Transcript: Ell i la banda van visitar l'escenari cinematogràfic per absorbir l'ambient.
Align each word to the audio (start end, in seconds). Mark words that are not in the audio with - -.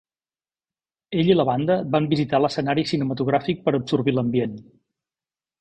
Ell 1.23 1.29
i 1.33 1.35
la 1.35 1.45
banda 1.49 1.75
van 1.97 2.09
visitar 2.15 2.41
l'escenari 2.45 2.87
cinematogràfic 2.93 3.63
per 3.69 3.75
absorbir 3.81 4.17
l'ambient. 4.17 4.61